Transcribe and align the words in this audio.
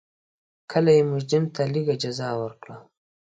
کله 0.71 0.91
یې 0.97 1.03
مجرم 1.11 1.43
ته 1.55 1.61
لږه 1.73 1.95
جزا 2.03 2.29
ورکړه. 2.41 2.77